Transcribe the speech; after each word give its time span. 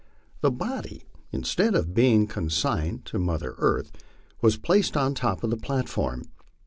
The 0.39 0.49
body, 0.49 1.03
instead 1.31 1.75
of 1.75 1.93
being 1.93 2.25
consigned 2.25 3.05
to 3.05 3.19
mother 3.19 3.53
earth, 3.59 3.91
was 4.41 4.57
placed 4.57 4.97
on 4.97 5.13
top 5.13 5.43
of 5.43 5.51
the 5.51 5.57
platform. 5.57 6.23